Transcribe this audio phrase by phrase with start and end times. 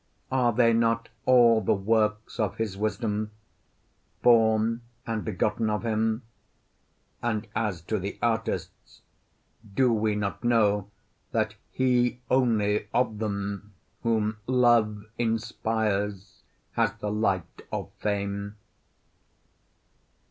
[0.31, 3.29] Are they not all the works of his wisdom,
[4.23, 6.23] born and begotten of him?
[7.21, 9.01] And as to the artists,
[9.75, 10.89] do we not know
[11.33, 16.41] that he only of them whom love inspires
[16.71, 18.55] has the light of fame?